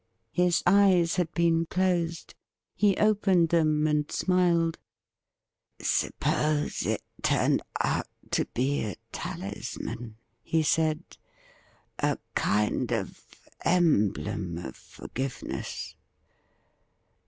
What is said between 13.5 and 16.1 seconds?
emblem of forgiveness